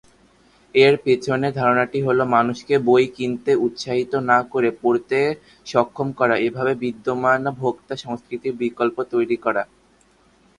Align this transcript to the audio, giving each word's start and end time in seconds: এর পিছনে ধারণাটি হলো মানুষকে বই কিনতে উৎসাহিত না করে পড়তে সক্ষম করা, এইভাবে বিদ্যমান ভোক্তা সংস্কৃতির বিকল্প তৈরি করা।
এর 0.75 0.93
পিছনে 1.05 1.47
ধারণাটি 1.59 1.99
হলো 2.07 2.23
মানুষকে 2.35 2.75
বই 2.87 3.05
কিনতে 3.15 3.51
উৎসাহিত 3.65 4.13
না 4.29 4.37
করে 4.51 4.69
পড়তে 4.81 5.19
সক্ষম 5.67 6.07
করা, 6.19 6.35
এইভাবে 6.37 6.73
বিদ্যমান 6.83 7.41
ভোক্তা 7.61 7.95
সংস্কৃতির 8.03 8.53
বিকল্প 8.61 8.97
তৈরি 9.13 9.37
করা। 9.45 9.63